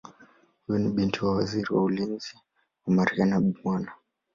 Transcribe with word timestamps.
Huyu 0.67 0.79
ni 0.79 0.89
binti 0.89 1.25
wa 1.25 1.35
Waziri 1.35 1.73
wa 1.73 1.83
Ulinzi 1.83 2.35
wa 2.85 2.93
Marekani 2.93 3.53
Bw. 3.63 3.77